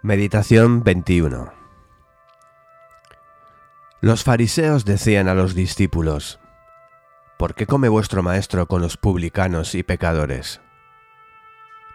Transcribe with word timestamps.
Meditación 0.00 0.84
21 0.84 1.52
Los 4.00 4.22
fariseos 4.22 4.84
decían 4.84 5.26
a 5.26 5.34
los 5.34 5.56
discípulos, 5.56 6.38
¿Por 7.36 7.56
qué 7.56 7.66
come 7.66 7.88
vuestro 7.88 8.22
maestro 8.22 8.68
con 8.68 8.80
los 8.80 8.96
publicanos 8.96 9.74
y 9.74 9.82
pecadores? 9.82 10.60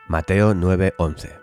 Mateo 0.10 0.54
9:11 0.54 1.40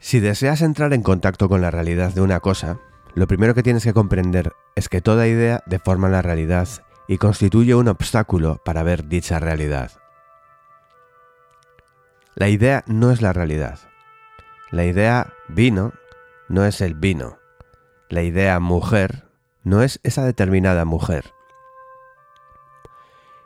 Si 0.00 0.18
deseas 0.18 0.62
entrar 0.62 0.92
en 0.92 1.04
contacto 1.04 1.48
con 1.48 1.60
la 1.60 1.70
realidad 1.70 2.12
de 2.12 2.22
una 2.22 2.40
cosa, 2.40 2.80
lo 3.14 3.28
primero 3.28 3.54
que 3.54 3.62
tienes 3.62 3.84
que 3.84 3.94
comprender 3.94 4.52
es 4.74 4.88
que 4.88 5.00
toda 5.00 5.28
idea 5.28 5.62
deforma 5.66 6.08
la 6.08 6.22
realidad 6.22 6.68
y 7.06 7.18
constituye 7.18 7.76
un 7.76 7.86
obstáculo 7.86 8.60
para 8.64 8.82
ver 8.82 9.06
dicha 9.06 9.38
realidad. 9.38 9.92
La 12.38 12.50
idea 12.50 12.84
no 12.86 13.12
es 13.12 13.22
la 13.22 13.32
realidad. 13.32 13.78
La 14.70 14.84
idea 14.84 15.32
vino 15.48 15.94
no 16.50 16.66
es 16.66 16.82
el 16.82 16.94
vino. 16.94 17.38
La 18.10 18.22
idea 18.24 18.60
mujer 18.60 19.24
no 19.64 19.82
es 19.82 20.00
esa 20.02 20.22
determinada 20.22 20.84
mujer. 20.84 21.32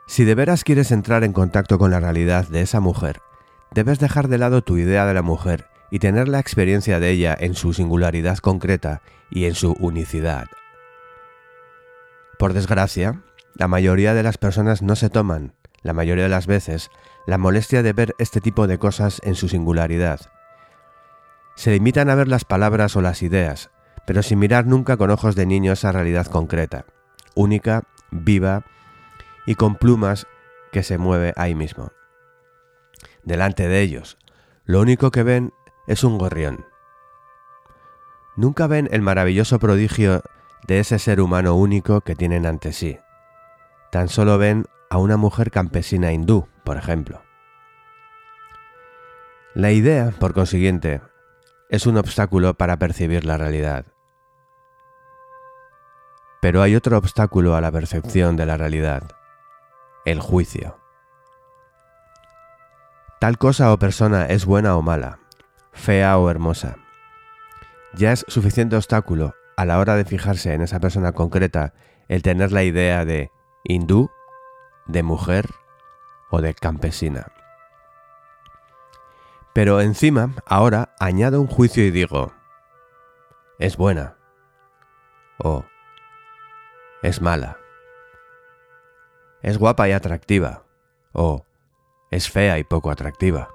Si 0.07 0.25
de 0.25 0.35
veras 0.35 0.65
quieres 0.65 0.91
entrar 0.91 1.23
en 1.23 1.31
contacto 1.31 1.79
con 1.79 1.89
la 1.89 2.01
realidad 2.01 2.49
de 2.49 2.63
esa 2.63 2.81
mujer, 2.81 3.21
debes 3.71 3.97
dejar 3.97 4.27
de 4.27 4.37
lado 4.37 4.61
tu 4.61 4.77
idea 4.77 5.05
de 5.05 5.13
la 5.13 5.21
mujer 5.21 5.67
y 5.89 5.99
tener 5.99 6.27
la 6.27 6.39
experiencia 6.39 6.99
de 6.99 7.11
ella 7.11 7.33
en 7.39 7.55
su 7.55 7.71
singularidad 7.71 8.39
concreta 8.39 9.01
y 9.29 9.45
en 9.45 9.55
su 9.55 9.71
unicidad. 9.79 10.47
Por 12.37 12.51
desgracia, 12.51 13.23
la 13.55 13.69
mayoría 13.69 14.13
de 14.13 14.23
las 14.23 14.37
personas 14.37 14.81
no 14.81 14.97
se 14.97 15.09
toman, 15.09 15.53
la 15.83 15.93
mayoría 15.93 16.23
de 16.23 16.29
las 16.29 16.47
veces, 16.47 16.91
la 17.25 17.37
molestia 17.37 17.83
de 17.83 17.93
ver 17.93 18.15
este 18.17 18.41
tipo 18.41 18.67
de 18.67 18.77
cosas 18.77 19.21
en 19.23 19.35
su 19.35 19.47
singularidad. 19.47 20.19
Se 21.55 21.71
limitan 21.71 22.09
a 22.09 22.15
ver 22.15 22.27
las 22.27 22.45
palabras 22.45 22.95
o 22.95 23.01
las 23.01 23.21
ideas, 23.21 23.71
pero 24.05 24.23
sin 24.23 24.39
mirar 24.39 24.65
nunca 24.65 24.97
con 24.97 25.11
ojos 25.11 25.35
de 25.35 25.45
niño 25.45 25.71
esa 25.73 25.91
realidad 25.91 26.27
concreta, 26.27 26.85
única, 27.35 27.83
viva 28.11 28.63
y 29.45 29.55
con 29.55 29.75
plumas 29.75 30.27
que 30.71 30.83
se 30.83 30.97
mueve 30.97 31.33
ahí 31.35 31.55
mismo. 31.55 31.91
Delante 33.23 33.67
de 33.67 33.81
ellos, 33.81 34.17
lo 34.65 34.81
único 34.81 35.11
que 35.11 35.23
ven 35.23 35.53
es 35.87 36.03
un 36.03 36.17
gorrión. 36.17 36.65
Nunca 38.35 38.67
ven 38.67 38.87
el 38.91 39.01
maravilloso 39.01 39.59
prodigio 39.59 40.23
de 40.67 40.79
ese 40.79 40.99
ser 40.99 41.21
humano 41.21 41.55
único 41.55 42.01
que 42.01 42.15
tienen 42.15 42.45
ante 42.45 42.71
sí. 42.71 42.97
Tan 43.91 44.07
solo 44.07 44.37
ven 44.37 44.65
a 44.91 44.97
una 44.97 45.15
mujer 45.15 45.51
campesina 45.51 46.11
hindú, 46.11 46.49
por 46.65 46.75
ejemplo. 46.75 47.21
La 49.53 49.71
idea, 49.71 50.11
por 50.19 50.33
consiguiente, 50.33 50.99
es 51.69 51.87
un 51.87 51.95
obstáculo 51.95 52.55
para 52.55 52.77
percibir 52.77 53.23
la 53.23 53.37
realidad. 53.37 53.85
Pero 56.41 56.61
hay 56.61 56.75
otro 56.75 56.97
obstáculo 56.97 57.55
a 57.55 57.61
la 57.61 57.71
percepción 57.71 58.35
de 58.35 58.45
la 58.45 58.57
realidad, 58.57 59.03
el 60.03 60.19
juicio. 60.19 60.77
Tal 63.21 63.37
cosa 63.37 63.71
o 63.71 63.79
persona 63.79 64.25
es 64.25 64.45
buena 64.45 64.75
o 64.75 64.81
mala, 64.81 65.19
fea 65.71 66.17
o 66.17 66.29
hermosa. 66.29 66.75
Ya 67.93 68.11
es 68.11 68.25
suficiente 68.27 68.75
obstáculo 68.75 69.35
a 69.55 69.63
la 69.63 69.79
hora 69.79 69.95
de 69.95 70.03
fijarse 70.03 70.53
en 70.53 70.61
esa 70.61 70.81
persona 70.81 71.13
concreta 71.13 71.73
el 72.09 72.23
tener 72.23 72.51
la 72.51 72.63
idea 72.63 73.05
de 73.05 73.31
hindú 73.63 74.11
de 74.91 75.03
mujer 75.03 75.49
o 76.29 76.41
de 76.41 76.53
campesina. 76.53 77.31
Pero 79.53 79.81
encima, 79.81 80.31
ahora 80.45 80.95
añado 80.99 81.41
un 81.41 81.47
juicio 81.47 81.85
y 81.85 81.91
digo, 81.91 82.31
es 83.59 83.77
buena 83.77 84.15
o 85.37 85.65
es 87.03 87.21
mala. 87.21 87.57
Es 89.41 89.57
guapa 89.57 89.89
y 89.89 89.91
atractiva 89.91 90.63
o 91.13 91.45
es 92.11 92.29
fea 92.29 92.59
y 92.59 92.63
poco 92.63 92.91
atractiva. 92.91 93.49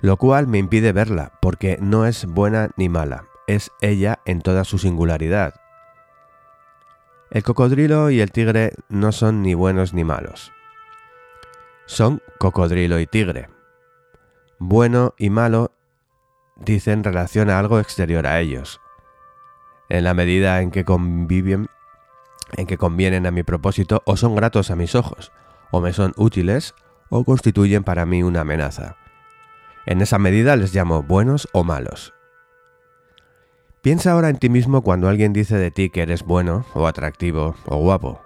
Lo 0.00 0.16
cual 0.16 0.46
me 0.46 0.58
impide 0.58 0.92
verla 0.92 1.32
porque 1.42 1.78
no 1.80 2.06
es 2.06 2.24
buena 2.26 2.70
ni 2.76 2.88
mala, 2.88 3.26
es 3.46 3.72
ella 3.80 4.20
en 4.24 4.40
toda 4.40 4.64
su 4.64 4.78
singularidad, 4.78 5.54
el 7.30 7.42
cocodrilo 7.42 8.10
y 8.10 8.20
el 8.20 8.32
tigre 8.32 8.72
no 8.88 9.12
son 9.12 9.42
ni 9.42 9.54
buenos 9.54 9.92
ni 9.92 10.04
malos. 10.04 10.52
Son 11.86 12.22
cocodrilo 12.38 12.98
y 13.00 13.06
tigre. 13.06 13.48
Bueno 14.58 15.14
y 15.18 15.30
malo 15.30 15.72
dicen 16.56 17.04
relación 17.04 17.50
a 17.50 17.58
algo 17.58 17.80
exterior 17.80 18.26
a 18.26 18.40
ellos. 18.40 18.80
En 19.88 20.04
la 20.04 20.14
medida 20.14 20.60
en 20.60 20.70
que 20.70 20.84
conviven, 20.84 21.68
en 22.56 22.66
que 22.66 22.78
convienen 22.78 23.26
a 23.26 23.30
mi 23.30 23.42
propósito 23.42 24.02
o 24.06 24.16
son 24.16 24.34
gratos 24.34 24.70
a 24.70 24.76
mis 24.76 24.94
ojos, 24.94 25.32
o 25.70 25.80
me 25.80 25.92
son 25.92 26.12
útiles 26.16 26.74
o 27.10 27.24
constituyen 27.24 27.84
para 27.84 28.06
mí 28.06 28.22
una 28.22 28.40
amenaza. 28.40 28.96
En 29.86 30.00
esa 30.00 30.18
medida 30.18 30.56
les 30.56 30.74
llamo 30.74 31.02
buenos 31.02 31.48
o 31.52 31.64
malos. 31.64 32.12
Piensa 33.88 34.12
ahora 34.12 34.28
en 34.28 34.36
ti 34.36 34.50
mismo 34.50 34.82
cuando 34.82 35.08
alguien 35.08 35.32
dice 35.32 35.56
de 35.56 35.70
ti 35.70 35.88
que 35.88 36.02
eres 36.02 36.22
bueno, 36.22 36.66
o 36.74 36.86
atractivo, 36.86 37.54
o 37.64 37.78
guapo. 37.78 38.20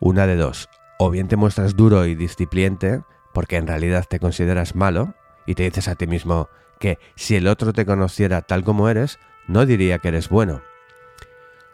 Una 0.00 0.26
de 0.26 0.36
dos, 0.36 0.70
o 0.98 1.10
bien 1.10 1.28
te 1.28 1.36
muestras 1.36 1.76
duro 1.76 2.06
y 2.06 2.14
discipliente, 2.14 3.02
porque 3.34 3.58
en 3.58 3.66
realidad 3.66 4.06
te 4.08 4.18
consideras 4.18 4.74
malo, 4.74 5.12
y 5.44 5.54
te 5.54 5.64
dices 5.64 5.88
a 5.88 5.96
ti 5.96 6.06
mismo 6.06 6.48
que 6.80 6.98
si 7.14 7.36
el 7.36 7.46
otro 7.46 7.74
te 7.74 7.84
conociera 7.84 8.40
tal 8.40 8.64
como 8.64 8.88
eres, 8.88 9.18
no 9.48 9.66
diría 9.66 9.98
que 9.98 10.08
eres 10.08 10.30
bueno. 10.30 10.62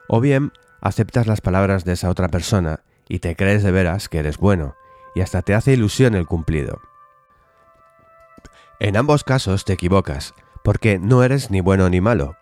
O 0.09 0.21
bien 0.21 0.50
aceptas 0.81 1.28
las 1.28 1.41
palabras 1.41 1.84
de 1.84 1.93
esa 1.93 2.11
otra 2.11 2.27
persona 2.27 2.81
y 3.09 3.21
te 3.21 3.37
crees 3.37 3.62
de 3.62 3.71
veras 3.71 4.09
que 4.09 4.19
eres 4.19 4.37
bueno, 4.37 4.75
y 5.15 5.21
hasta 5.21 5.43
te 5.43 5.55
hace 5.55 5.75
ilusión 5.75 6.16
el 6.16 6.27
cumplido. 6.27 6.81
En 8.81 8.97
ambos 8.97 9.22
casos 9.22 9.65
te 9.65 9.75
equivocas, 9.75 10.34
porque 10.65 10.99
no 10.99 11.22
eres 11.22 11.53
ni 11.53 11.61
bueno 11.61 11.88
ni 11.88 12.00
malo, 12.00 12.37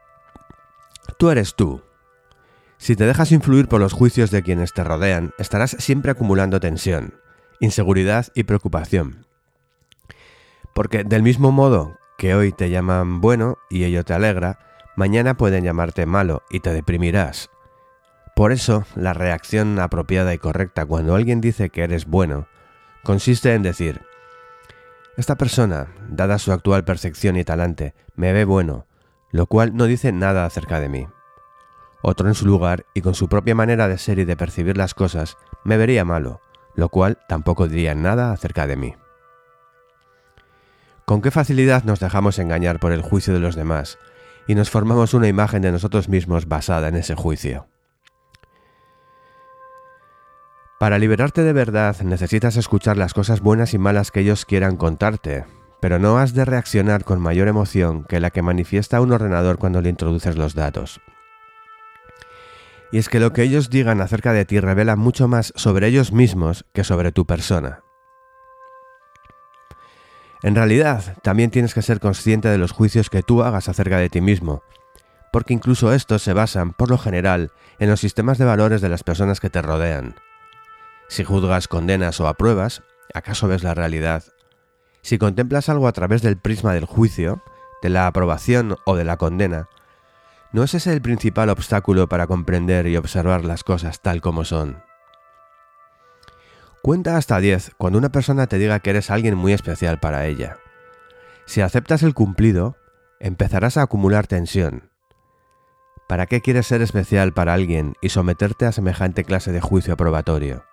Tú 1.19 1.31
eres 1.31 1.55
tú. 1.55 1.83
Si 2.79 2.97
te 2.97 3.05
dejas 3.05 3.33
influir 3.33 3.69
por 3.69 3.81
los 3.81 3.93
juicios 3.93 4.31
de 4.31 4.43
quienes 4.43 4.73
te 4.73 4.85
rodean, 4.85 5.33
estarás 5.39 5.77
siempre 5.79 6.11
acumulando 6.11 6.61
tensión, 6.61 7.15
inseguridad 7.61 8.29
y 8.35 8.45
preocupación. 8.45 9.27
Porque 10.75 11.05
del 11.05 11.23
mismo 11.23 11.53
modo 11.53 11.99
que 12.17 12.35
hoy 12.35 12.53
te 12.53 12.71
llaman 12.71 13.21
bueno 13.21 13.59
y 13.69 13.85
ello 13.85 14.05
te 14.05 14.15
alegra, 14.15 14.59
mañana 14.97 15.37
pueden 15.37 15.65
llamarte 15.65 16.07
malo 16.07 16.43
y 16.51 16.61
te 16.61 16.73
deprimirás. 16.73 17.51
Por 18.35 18.53
eso, 18.53 18.85
la 18.95 19.13
reacción 19.13 19.79
apropiada 19.79 20.33
y 20.33 20.39
correcta 20.39 20.87
cuando 20.87 21.15
alguien 21.15 21.41
dice 21.41 21.71
que 21.71 21.83
eres 21.83 22.07
bueno 22.07 22.47
consiste 23.03 23.55
en 23.55 23.63
decir, 23.63 24.03
esta 25.17 25.37
persona, 25.37 25.89
dada 26.09 26.39
su 26.39 26.53
actual 26.53 26.85
percepción 26.85 27.37
y 27.37 27.45
talante, 27.45 27.95
me 28.15 28.33
ve 28.33 28.45
bueno, 28.45 28.87
lo 29.31 29.47
cual 29.47 29.77
no 29.77 29.85
dice 29.85 30.13
nada 30.13 30.45
acerca 30.45 30.81
de 30.81 30.89
mí. 30.89 31.07
Otro 32.03 32.29
en 32.29 32.35
su 32.35 32.47
lugar 32.47 32.87
y 32.95 33.03
con 33.03 33.15
su 33.15 33.29
propia 33.29 33.55
manera 33.55 33.89
de 33.89 33.99
ser 33.99 34.19
y 34.19 34.25
de 34.25 34.37
percibir 34.37 34.77
las 34.77 34.95
cosas 34.95 35.37
me 35.65 35.77
vería 35.77 36.05
malo, 36.05 36.41
lo 36.75 36.89
cual 36.89 37.19
tampoco 37.29 37.69
diría 37.69 37.95
nada 37.95 38.33
acerca 38.33 38.67
de 38.67 38.77
mí. 38.77 38.95
Con 41.05 41.21
qué 41.21 41.31
facilidad 41.31 41.85
nos 41.85 42.01
dejamos 42.01 42.39
engañar 42.39 42.79
por 42.81 42.93
el 42.93 43.03
juicio 43.03 43.35
de 43.35 43.41
los 43.41 43.57
demás 43.57 43.99
y 44.47 44.55
nos 44.55 44.71
formamos 44.71 45.13
una 45.13 45.29
imagen 45.29 45.63
de 45.63 45.73
nosotros 45.73 46.09
mismos 46.09 46.47
basada 46.47 46.89
en 46.89 46.97
ese 46.97 47.15
juicio. 47.15 47.67
Para 50.79 50.99
liberarte 50.99 51.43
de 51.43 51.53
verdad 51.53 52.01
necesitas 52.01 52.57
escuchar 52.57 52.97
las 52.97 53.13
cosas 53.13 53.43
buenas 53.43 53.75
y 53.75 53.79
malas 53.79 54.11
que 54.11 54.21
ellos 54.21 54.47
quieran 54.47 54.77
contarte, 54.77 55.45
pero 55.81 55.99
no 55.99 56.19
has 56.19 56.35
de 56.35 56.45
reaccionar 56.45 57.05
con 57.05 57.21
mayor 57.21 57.49
emoción 57.49 58.05
que 58.05 58.21
la 58.21 58.31
que 58.31 58.43
manifiesta 58.43 59.01
un 59.01 59.13
ordenador 59.13 59.59
cuando 59.59 59.81
le 59.81 59.89
introduces 59.89 60.37
los 60.37 60.55
datos. 60.55 61.01
Y 62.93 62.99
es 62.99 63.09
que 63.09 63.21
lo 63.21 63.33
que 63.33 63.43
ellos 63.43 63.71
digan 63.71 64.01
acerca 64.01 64.33
de 64.33 64.45
ti 64.45 64.61
revela 64.61 64.97
mucho 64.97 65.29
más 65.29 65.53
sobre 65.57 65.87
ellos 65.87 66.13
mismos 66.13 66.67
que 66.73 66.85
sobre 66.85 67.13
tu 67.13 67.25
persona. 67.25 67.83
En 70.43 70.55
realidad, 70.55 71.17
también 71.23 71.51
tienes 71.51 71.75
que 71.75 71.83
ser 71.83 72.01
consciente 72.01 72.49
de 72.49 72.59
los 72.59 72.73
juicios 72.73 73.11
que 73.11 73.23
tú 73.23 73.43
hagas 73.43 73.69
acerca 73.69 73.99
de 73.99 74.09
ti 74.09 74.21
mismo, 74.21 74.63
porque 75.33 75.53
incluso 75.53 75.93
estos 75.93 76.23
se 76.23 76.33
basan, 76.33 76.73
por 76.73 76.91
lo 76.91 76.99
general, 76.99 77.53
en 77.79 77.91
los 77.91 78.01
sistemas 78.01 78.39
de 78.39 78.47
valores 78.47 78.81
de 78.81 78.89
las 78.89 79.05
personas 79.05 79.39
que 79.39 79.51
te 79.51 79.63
rodean. 79.63 80.17
Si 81.09 81.25
juzgas, 81.25 81.69
condenas 81.69 82.21
o 82.21 82.27
apruebas, 82.27 82.83
¿acaso 83.13 83.49
ves 83.49 83.63
la 83.63 83.75
realidad 83.75 84.25
si 85.03 85.19
contemplas 85.19 85.69
algo 85.69 85.89
a 85.89 85.93
través 85.93 86.23
del 86.23 86.37
prisma 86.37 86.73
del 86.75 86.85
juicio, 86.85 87.43
de 87.83 87.89
la 87.89 88.07
aprobación 88.07 88.77
o 88.85 88.97
de 88.97 89.05
la 89.05 89.17
condena, 89.17 89.69
¿no 90.53 90.63
es 90.63 90.75
ese 90.75 90.93
el 90.93 91.01
principal 91.01 91.49
obstáculo 91.49 92.09
para 92.09 92.27
comprender 92.27 92.87
y 92.87 92.97
observar 92.97 93.45
las 93.45 93.65
cosas 93.65 94.01
tal 94.01 94.21
como 94.21 94.45
son? 94.45 94.83
Cuenta 96.83 97.17
hasta 97.17 97.39
10 97.41 97.73
cuando 97.77 97.99
una 97.99 98.11
persona 98.11 98.47
te 98.47 98.59
diga 98.59 98.81
que 98.81 98.91
eres 98.91 99.11
alguien 99.11 99.35
muy 99.35 99.53
especial 99.53 100.01
para 100.01 100.27
ella. 100.27 100.59
Si 101.45 101.61
aceptas 101.61 102.03
el 102.03 102.15
cumplido, 102.15 102.77
empezarás 103.19 103.77
a 103.77 103.83
acumular 103.83 104.27
tensión. 104.27 104.91
¿Para 106.09 106.27
qué 106.27 106.41
quieres 106.41 106.67
ser 106.67 106.81
especial 106.83 107.33
para 107.33 107.53
alguien 107.53 107.95
y 108.01 108.09
someterte 108.09 108.67
a 108.67 108.73
semejante 108.73 109.25
clase 109.25 109.53
de 109.53 109.61
juicio 109.61 109.97
probatorio? 109.97 110.65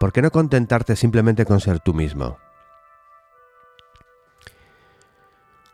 ¿Por 0.00 0.12
qué 0.12 0.22
no 0.22 0.30
contentarte 0.30 0.96
simplemente 0.96 1.44
con 1.44 1.60
ser 1.60 1.78
tú 1.78 1.94
mismo? 1.94 2.38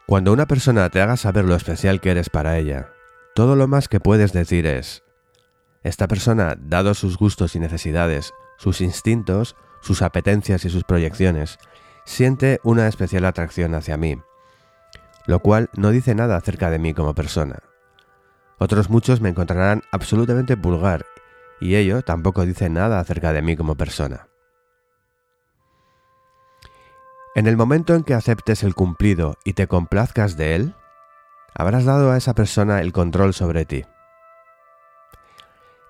Cuando 0.08 0.32
una 0.32 0.46
persona 0.46 0.88
te 0.88 1.02
haga 1.02 1.18
saber 1.18 1.44
lo 1.44 1.54
especial 1.54 2.00
que 2.00 2.10
eres 2.10 2.30
para 2.30 2.56
ella, 2.56 2.88
todo 3.34 3.56
lo 3.56 3.68
más 3.68 3.88
que 3.88 4.00
puedes 4.00 4.32
decir 4.32 4.64
es, 4.64 5.04
esta 5.82 6.08
persona, 6.08 6.56
dado 6.58 6.94
sus 6.94 7.18
gustos 7.18 7.54
y 7.54 7.60
necesidades, 7.60 8.32
sus 8.56 8.80
instintos, 8.80 9.54
sus 9.82 10.00
apetencias 10.00 10.64
y 10.64 10.70
sus 10.70 10.84
proyecciones, 10.84 11.58
siente 12.06 12.58
una 12.64 12.88
especial 12.88 13.26
atracción 13.26 13.74
hacia 13.74 13.98
mí, 13.98 14.18
lo 15.26 15.40
cual 15.40 15.68
no 15.76 15.90
dice 15.90 16.14
nada 16.14 16.38
acerca 16.38 16.70
de 16.70 16.78
mí 16.78 16.94
como 16.94 17.14
persona. 17.14 17.58
Otros 18.56 18.88
muchos 18.88 19.20
me 19.20 19.28
encontrarán 19.28 19.82
absolutamente 19.92 20.54
vulgar, 20.54 21.04
y 21.60 21.74
ello 21.74 22.00
tampoco 22.00 22.46
dice 22.46 22.70
nada 22.70 22.98
acerca 22.98 23.34
de 23.34 23.42
mí 23.42 23.56
como 23.56 23.74
persona. 23.74 24.28
En 27.38 27.46
el 27.46 27.56
momento 27.56 27.94
en 27.94 28.02
que 28.02 28.14
aceptes 28.14 28.64
el 28.64 28.74
cumplido 28.74 29.36
y 29.44 29.52
te 29.52 29.68
complazcas 29.68 30.36
de 30.36 30.56
él, 30.56 30.74
habrás 31.54 31.84
dado 31.84 32.10
a 32.10 32.16
esa 32.16 32.34
persona 32.34 32.80
el 32.80 32.92
control 32.92 33.32
sobre 33.32 33.64
ti. 33.64 33.84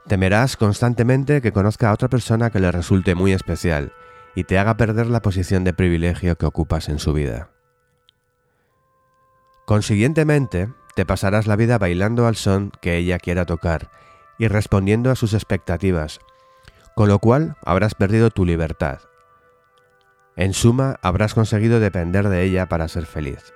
Temerás 0.06 0.58
constantemente 0.58 1.40
que 1.40 1.52
conozca 1.52 1.88
a 1.88 1.94
otra 1.94 2.08
persona 2.08 2.50
que 2.50 2.60
le 2.60 2.70
resulte 2.70 3.14
muy 3.14 3.32
especial 3.32 3.94
y 4.34 4.44
te 4.44 4.58
haga 4.58 4.76
perder 4.76 5.06
la 5.06 5.22
posición 5.22 5.64
de 5.64 5.72
privilegio 5.72 6.36
que 6.36 6.44
ocupas 6.44 6.90
en 6.90 6.98
su 6.98 7.14
vida. 7.14 7.48
Consiguientemente, 9.64 10.68
te 10.96 11.06
pasarás 11.06 11.46
la 11.46 11.56
vida 11.56 11.78
bailando 11.78 12.26
al 12.26 12.36
son 12.36 12.72
que 12.82 12.98
ella 12.98 13.18
quiera 13.18 13.46
tocar 13.46 13.90
y 14.38 14.48
respondiendo 14.48 15.10
a 15.10 15.16
sus 15.16 15.32
expectativas, 15.32 16.20
con 16.94 17.08
lo 17.08 17.20
cual 17.20 17.56
habrás 17.64 17.94
perdido 17.94 18.28
tu 18.28 18.44
libertad, 18.44 18.98
en 20.38 20.54
suma, 20.54 21.00
habrás 21.02 21.34
conseguido 21.34 21.80
depender 21.80 22.28
de 22.28 22.44
ella 22.44 22.68
para 22.68 22.86
ser 22.86 23.06
feliz. 23.06 23.52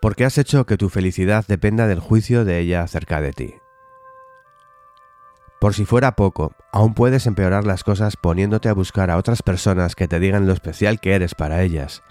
Porque 0.00 0.24
has 0.24 0.38
hecho 0.38 0.66
que 0.66 0.76
tu 0.76 0.88
felicidad 0.90 1.44
dependa 1.46 1.86
del 1.86 2.00
juicio 2.00 2.44
de 2.44 2.58
ella 2.58 2.82
acerca 2.82 3.20
de 3.20 3.32
ti. 3.32 3.54
Por 5.60 5.72
si 5.72 5.84
fuera 5.84 6.16
poco, 6.16 6.52
aún 6.72 6.94
puedes 6.94 7.28
empeorar 7.28 7.64
las 7.64 7.84
cosas 7.84 8.16
poniéndote 8.16 8.68
a 8.68 8.74
buscar 8.74 9.08
a 9.08 9.16
otras 9.16 9.42
personas 9.42 9.94
que 9.94 10.08
te 10.08 10.18
digan 10.18 10.48
lo 10.48 10.52
especial 10.52 10.98
que 10.98 11.14
eres 11.14 11.36
para 11.36 11.62
ellas, 11.62 12.02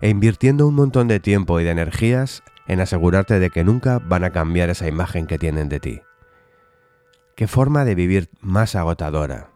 e 0.00 0.08
invirtiendo 0.08 0.66
un 0.66 0.74
montón 0.74 1.06
de 1.06 1.20
tiempo 1.20 1.60
y 1.60 1.64
de 1.64 1.70
energías 1.70 2.42
en 2.66 2.80
asegurarte 2.80 3.38
de 3.40 3.50
que 3.50 3.62
nunca 3.62 3.98
van 3.98 4.24
a 4.24 4.30
cambiar 4.30 4.70
esa 4.70 4.88
imagen 4.88 5.26
que 5.26 5.38
tienen 5.38 5.68
de 5.68 5.80
ti. 5.80 6.00
¿Qué 7.36 7.46
forma 7.46 7.84
de 7.84 7.94
vivir 7.94 8.30
más 8.40 8.74
agotadora? 8.74 9.50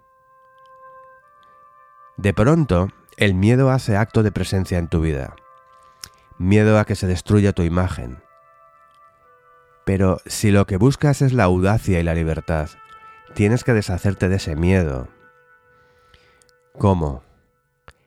De 2.17 2.35
pronto, 2.35 2.88
el 3.17 3.35
miedo 3.35 3.70
hace 3.70 3.97
acto 3.97 4.23
de 4.23 4.32
presencia 4.32 4.79
en 4.79 4.88
tu 4.88 5.00
vida. 5.00 5.35
Miedo 6.38 6.79
a 6.79 6.85
que 6.85 6.94
se 6.94 7.06
destruya 7.06 7.53
tu 7.53 7.62
imagen. 7.62 8.23
Pero 9.85 10.20
si 10.26 10.50
lo 10.50 10.67
que 10.67 10.76
buscas 10.76 11.23
es 11.23 11.32
la 11.32 11.44
audacia 11.44 11.99
y 11.99 12.03
la 12.03 12.14
libertad, 12.14 12.69
tienes 13.35 13.64
que 13.64 13.73
deshacerte 13.73 14.29
de 14.29 14.37
ese 14.37 14.56
miedo. 14.56 15.09
¿Cómo? 16.79 17.23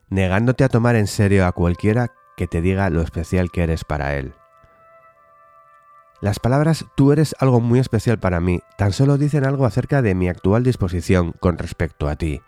Negándote 0.10 0.63
a 0.63 0.69
tomar 0.69 0.96
en 0.96 1.08
serio 1.08 1.46
a 1.46 1.51
cualquiera 1.51 2.12
que 2.38 2.48
te 2.48 2.62
diga 2.62 2.90
lo 2.90 3.01
especial 3.01 3.51
que 3.51 3.63
eres 3.63 3.84
para 3.84 4.16
él. 4.16 4.34
Las 6.22 6.40
palabras 6.40 6.86
tú 6.96 7.12
eres 7.12 7.36
algo 7.40 7.60
muy 7.60 7.80
especial 7.80 8.19
para 8.19 8.40
mí 8.40 8.62
tan 8.78 8.94
solo 8.94 9.18
dicen 9.18 9.46
algo 9.46 9.66
acerca 9.66 10.01
de 10.01 10.16
mi 10.16 10.30
actual 10.30 10.63
disposición 10.63 11.34
con 11.40 11.58
respecto 11.58 12.08
a 12.08 12.16
ti, 12.16 12.42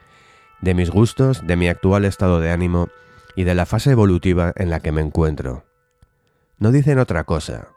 de 0.62 0.74
mis 0.74 0.90
gustos, 0.90 1.46
de 1.46 1.56
mi 1.56 1.68
actual 1.68 2.06
estado 2.06 2.40
de 2.40 2.52
ánimo 2.52 2.90
y 3.36 3.44
de 3.44 3.56
la 3.56 3.66
fase 3.66 3.92
evolutiva 3.92 4.54
en 4.56 4.70
la 4.70 4.80
que 4.80 4.92
me 4.92 5.02
encuentro. 5.02 5.64
No 6.58 6.72
dicen 6.72 7.00
otra 7.00 7.24
cosa. 7.24 7.70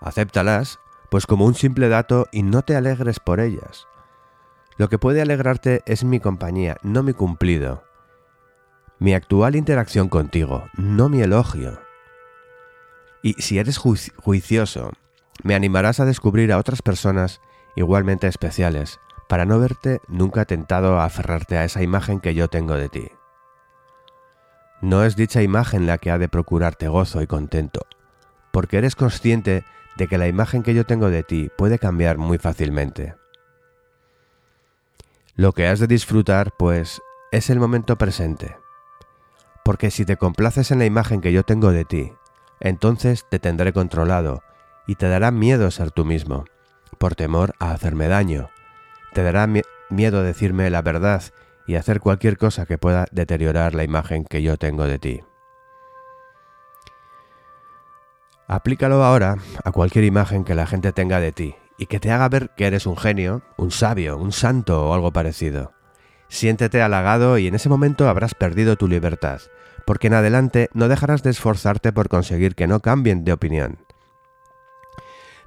Acéptalas, 0.00 0.78
pues 1.10 1.26
como 1.26 1.46
un 1.46 1.54
simple 1.54 1.88
dato 1.88 2.26
y 2.30 2.42
no 2.42 2.62
te 2.62 2.76
alegres 2.76 3.20
por 3.20 3.40
ellas. 3.40 3.86
Lo 4.76 4.88
que 4.88 4.98
puede 4.98 5.22
alegrarte 5.22 5.82
es 5.86 6.04
mi 6.04 6.20
compañía, 6.20 6.76
no 6.82 7.02
mi 7.02 7.12
cumplido. 7.12 7.84
Mi 8.98 9.14
actual 9.14 9.56
interacción 9.56 10.08
contigo, 10.08 10.64
no 10.76 11.08
mi 11.08 11.22
elogio. 11.22 11.80
Y 13.22 13.34
si 13.34 13.58
eres 13.58 13.78
juicioso, 13.78 14.92
me 15.42 15.54
animarás 15.54 16.00
a 16.00 16.04
descubrir 16.04 16.52
a 16.52 16.58
otras 16.58 16.82
personas 16.82 17.40
igualmente 17.76 18.26
especiales, 18.26 19.00
para 19.28 19.44
no 19.44 19.58
verte 19.58 20.00
nunca 20.08 20.44
tentado 20.44 20.98
a 20.98 21.04
aferrarte 21.04 21.58
a 21.58 21.64
esa 21.64 21.82
imagen 21.82 22.20
que 22.20 22.34
yo 22.34 22.48
tengo 22.48 22.74
de 22.74 22.88
ti. 22.88 23.08
No 24.80 25.04
es 25.04 25.16
dicha 25.16 25.42
imagen 25.42 25.86
la 25.86 25.98
que 25.98 26.10
ha 26.10 26.18
de 26.18 26.28
procurarte 26.28 26.88
gozo 26.88 27.22
y 27.22 27.26
contento, 27.26 27.86
porque 28.52 28.78
eres 28.78 28.96
consciente 28.96 29.64
de 29.96 30.08
que 30.08 30.18
la 30.18 30.28
imagen 30.28 30.62
que 30.62 30.74
yo 30.74 30.84
tengo 30.84 31.10
de 31.10 31.22
ti 31.22 31.50
puede 31.56 31.78
cambiar 31.78 32.18
muy 32.18 32.38
fácilmente. 32.38 33.14
Lo 35.36 35.52
que 35.52 35.66
has 35.66 35.80
de 35.80 35.86
disfrutar, 35.86 36.52
pues, 36.58 37.00
es 37.32 37.50
el 37.50 37.58
momento 37.58 37.96
presente, 37.96 38.56
porque 39.64 39.90
si 39.90 40.04
te 40.04 40.16
complaces 40.16 40.70
en 40.70 40.78
la 40.78 40.84
imagen 40.84 41.20
que 41.20 41.32
yo 41.32 41.42
tengo 41.42 41.72
de 41.72 41.84
ti, 41.84 42.12
entonces 42.60 43.24
te 43.28 43.38
tendré 43.38 43.72
controlado 43.72 44.42
y 44.86 44.96
te 44.96 45.08
dará 45.08 45.30
miedo 45.30 45.70
ser 45.70 45.90
tú 45.90 46.04
mismo, 46.04 46.44
por 46.98 47.14
temor 47.14 47.54
a 47.58 47.72
hacerme 47.72 48.06
daño, 48.06 48.50
te 49.14 49.22
dará 49.22 49.48
miedo 49.88 50.22
decirme 50.22 50.68
la 50.68 50.82
verdad 50.82 51.22
y 51.66 51.76
hacer 51.76 52.00
cualquier 52.00 52.36
cosa 52.36 52.66
que 52.66 52.76
pueda 52.76 53.06
deteriorar 53.12 53.74
la 53.74 53.84
imagen 53.84 54.24
que 54.24 54.42
yo 54.42 54.58
tengo 54.58 54.84
de 54.86 54.98
ti. 54.98 55.22
Aplícalo 58.46 59.02
ahora 59.02 59.38
a 59.64 59.72
cualquier 59.72 60.04
imagen 60.04 60.44
que 60.44 60.54
la 60.54 60.66
gente 60.66 60.92
tenga 60.92 61.20
de 61.20 61.32
ti 61.32 61.54
y 61.78 61.86
que 61.86 62.00
te 62.00 62.10
haga 62.10 62.28
ver 62.28 62.50
que 62.56 62.66
eres 62.66 62.86
un 62.86 62.96
genio, 62.96 63.42
un 63.56 63.70
sabio, 63.70 64.18
un 64.18 64.32
santo 64.32 64.86
o 64.86 64.92
algo 64.92 65.12
parecido. 65.12 65.72
Siéntete 66.28 66.82
halagado 66.82 67.38
y 67.38 67.46
en 67.46 67.54
ese 67.54 67.68
momento 67.68 68.08
habrás 68.08 68.34
perdido 68.34 68.76
tu 68.76 68.88
libertad, 68.88 69.40
porque 69.86 70.08
en 70.08 70.14
adelante 70.14 70.68
no 70.74 70.88
dejarás 70.88 71.22
de 71.22 71.30
esforzarte 71.30 71.92
por 71.92 72.08
conseguir 72.08 72.54
que 72.54 72.66
no 72.66 72.80
cambien 72.80 73.24
de 73.24 73.32
opinión. 73.32 73.78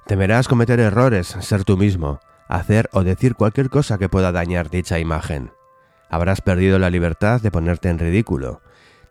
Temerás 0.06 0.48
cometer 0.48 0.80
errores, 0.80 1.36
ser 1.40 1.64
tú 1.64 1.76
mismo, 1.76 2.18
hacer 2.48 2.88
o 2.92 3.04
decir 3.04 3.34
cualquier 3.34 3.70
cosa 3.70 3.98
que 3.98 4.08
pueda 4.08 4.32
dañar 4.32 4.70
dicha 4.70 4.98
imagen. 4.98 5.52
Habrás 6.10 6.40
perdido 6.40 6.78
la 6.78 6.90
libertad 6.90 7.40
de 7.40 7.50
ponerte 7.50 7.90
en 7.90 7.98
ridículo, 7.98 8.62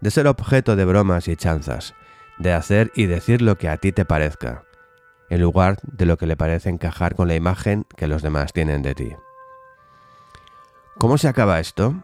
de 0.01 0.11
ser 0.11 0.27
objeto 0.27 0.75
de 0.75 0.85
bromas 0.85 1.27
y 1.27 1.35
chanzas, 1.35 1.93
de 2.39 2.53
hacer 2.53 2.91
y 2.95 3.05
decir 3.05 3.41
lo 3.41 3.57
que 3.57 3.69
a 3.69 3.77
ti 3.77 3.91
te 3.91 4.05
parezca, 4.05 4.63
en 5.29 5.41
lugar 5.41 5.77
de 5.83 6.05
lo 6.05 6.17
que 6.17 6.25
le 6.25 6.35
parece 6.35 6.69
encajar 6.69 7.15
con 7.15 7.27
la 7.27 7.35
imagen 7.35 7.85
que 7.95 8.07
los 8.07 8.21
demás 8.21 8.53
tienen 8.53 8.81
de 8.81 8.95
ti. 8.95 9.15
¿Cómo 10.97 11.19
se 11.19 11.27
acaba 11.27 11.59
esto? 11.59 12.03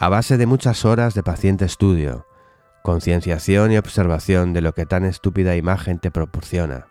A 0.00 0.08
base 0.08 0.36
de 0.36 0.46
muchas 0.46 0.84
horas 0.84 1.14
de 1.14 1.22
paciente 1.22 1.64
estudio, 1.64 2.26
concienciación 2.82 3.70
y 3.70 3.78
observación 3.78 4.52
de 4.52 4.62
lo 4.62 4.72
que 4.72 4.86
tan 4.86 5.04
estúpida 5.04 5.56
imagen 5.56 5.98
te 5.98 6.10
proporciona. 6.10 6.86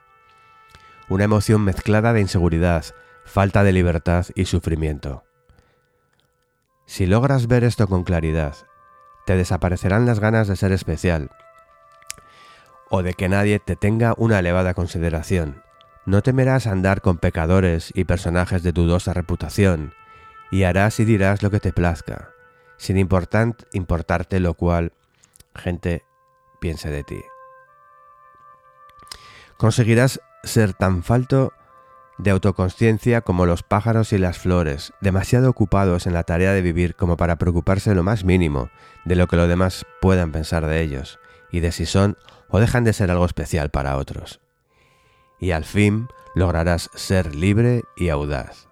Una 1.10 1.24
emoción 1.24 1.62
mezclada 1.62 2.14
de 2.14 2.22
inseguridad, 2.22 2.86
falta 3.28 3.64
de 3.64 3.74
libertad 3.74 4.26
y 4.36 4.46
sufrimiento. 4.46 5.24
Si 6.86 7.06
logras 7.06 7.48
ver 7.48 7.64
esto 7.64 7.88
con 7.88 8.04
claridad, 8.04 8.56
te 9.26 9.36
desaparecerán 9.36 10.06
las 10.06 10.20
ganas 10.20 10.48
de 10.48 10.56
ser 10.56 10.72
especial 10.72 11.30
o 12.90 13.04
de 13.04 13.14
que 13.14 13.28
nadie 13.28 13.60
te 13.60 13.76
tenga 13.76 14.14
una 14.18 14.40
elevada 14.40 14.74
consideración. 14.74 15.62
No 16.06 16.24
temerás 16.24 16.68
andar 16.68 17.02
con 17.02 17.18
pecadores 17.18 17.92
y 17.94 18.06
personajes 18.06 18.64
de 18.64 18.72
dudosa 18.72 19.14
reputación, 19.14 19.94
y 20.50 20.64
harás 20.64 21.02
y 21.02 21.06
dirás 21.06 21.44
lo 21.44 21.52
que 21.52 21.60
te 21.60 21.74
plazca, 21.74 22.30
sin 22.78 22.98
importarte 22.98 24.40
lo 24.40 24.54
cual 24.54 24.94
gente 25.54 26.06
piense 26.62 26.90
de 26.90 27.04
ti. 27.04 27.22
Conseguirás 29.58 30.22
ser 30.44 30.72
tan 30.72 31.04
falto 31.04 31.52
de 32.18 32.32
autoconsciencia 32.32 33.22
como 33.22 33.46
los 33.46 33.64
pájaros 33.64 34.14
y 34.14 34.18
las 34.18 34.38
flores, 34.38 34.94
demasiado 35.02 35.50
ocupados 35.50 36.08
en 36.08 36.14
la 36.14 36.24
tarea 36.24 36.54
de 36.54 36.62
vivir 36.62 36.96
como 36.96 37.18
para 37.18 37.38
preocuparse 37.38 37.94
lo 37.94 38.04
más 38.04 38.24
mínimo 38.24 38.70
de 39.06 39.16
lo 39.16 39.28
que 39.28 39.38
los 39.38 39.48
demás 39.48 39.86
puedan 40.02 40.32
pensar 40.32 40.66
de 40.66 40.82
ellos, 40.82 41.20
y 41.52 41.60
de 41.60 41.72
si 41.72 41.86
son 41.86 42.18
o 42.50 42.60
dejan 42.60 42.84
de 42.84 42.94
ser 42.94 43.12
algo 43.12 43.26
especial 43.26 43.70
para 43.70 43.98
otros. 43.98 44.40
Y 45.40 45.52
al 45.52 45.66
fin 45.66 46.08
lograrás 46.36 46.90
ser 46.94 47.36
libre 47.36 47.84
y 47.96 48.10
audaz. 48.10 48.67